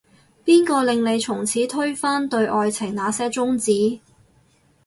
[0.43, 3.99] 邊個令你從此推翻，對愛情那些宗旨